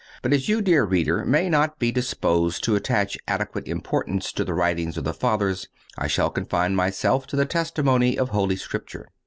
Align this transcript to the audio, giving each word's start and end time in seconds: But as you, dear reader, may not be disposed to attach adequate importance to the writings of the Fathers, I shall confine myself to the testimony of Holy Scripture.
But 0.23 0.33
as 0.33 0.49
you, 0.49 0.63
dear 0.63 0.83
reader, 0.83 1.23
may 1.25 1.47
not 1.47 1.77
be 1.77 1.91
disposed 1.91 2.63
to 2.63 2.75
attach 2.75 3.19
adequate 3.27 3.67
importance 3.67 4.31
to 4.31 4.43
the 4.43 4.55
writings 4.55 4.97
of 4.97 5.03
the 5.03 5.13
Fathers, 5.13 5.67
I 5.95 6.07
shall 6.07 6.31
confine 6.31 6.75
myself 6.75 7.27
to 7.27 7.35
the 7.35 7.45
testimony 7.45 8.17
of 8.17 8.29
Holy 8.29 8.55
Scripture. 8.55 9.09